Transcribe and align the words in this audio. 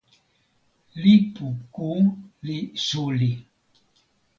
lipu 1.01 1.47
ku 1.75 1.89
li 2.45 2.57
suli. 2.85 3.31